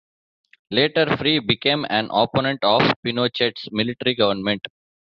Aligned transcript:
Later, 0.71 1.15
Frei 1.15 1.37
became 1.37 1.85
an 1.87 2.09
opponent 2.11 2.63
of 2.63 2.81
Pinochet's 3.05 3.69
military 3.71 4.15
government. 4.15 4.65